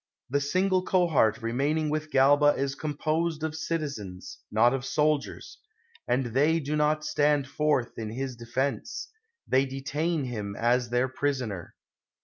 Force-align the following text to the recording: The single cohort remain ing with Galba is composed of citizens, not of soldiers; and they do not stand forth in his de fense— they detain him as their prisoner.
The 0.31 0.41
single 0.41 0.81
cohort 0.83 1.43
remain 1.43 1.77
ing 1.77 1.89
with 1.91 2.09
Galba 2.09 2.55
is 2.57 2.73
composed 2.73 3.43
of 3.43 3.53
citizens, 3.55 4.39
not 4.51 4.73
of 4.73 4.83
soldiers; 4.83 5.59
and 6.07 6.25
they 6.33 6.59
do 6.59 6.75
not 6.75 7.05
stand 7.05 7.45
forth 7.45 7.99
in 7.99 8.09
his 8.09 8.35
de 8.35 8.47
fense— 8.47 9.09
they 9.47 9.67
detain 9.67 10.23
him 10.23 10.55
as 10.55 10.89
their 10.89 11.07
prisoner. 11.07 11.75